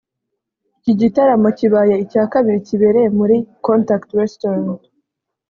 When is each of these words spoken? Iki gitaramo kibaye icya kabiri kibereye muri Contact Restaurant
Iki 0.79 0.93
gitaramo 1.01 1.49
kibaye 1.57 1.93
icya 2.03 2.23
kabiri 2.31 2.59
kibereye 2.67 3.09
muri 3.17 3.35
Contact 3.65 4.09
Restaurant 4.21 4.79